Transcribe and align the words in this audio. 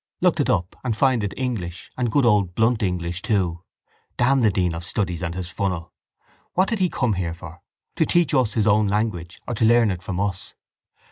I 0.15 0.25
looked 0.25 0.39
it 0.39 0.49
up 0.49 0.75
and 0.83 0.97
find 0.97 1.23
it 1.23 1.35
English 1.37 1.91
and 1.95 2.11
good 2.11 2.25
old 2.25 2.55
blunt 2.55 2.81
English 2.81 3.21
too. 3.21 3.61
Damn 4.17 4.41
the 4.41 4.49
dean 4.49 4.73
of 4.73 4.83
studies 4.83 5.21
and 5.21 5.35
his 5.35 5.51
funnel! 5.51 5.93
What 6.53 6.69
did 6.69 6.79
he 6.79 6.89
come 6.89 7.13
here 7.13 7.35
for 7.35 7.61
to 7.97 8.05
teach 8.07 8.33
us 8.33 8.53
his 8.55 8.65
own 8.65 8.87
language 8.87 9.39
or 9.47 9.53
to 9.53 9.63
learn 9.63 9.91
it 9.91 10.01
from 10.01 10.19
us. 10.19 10.55